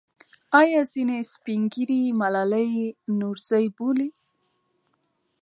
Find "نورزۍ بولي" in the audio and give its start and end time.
3.19-4.09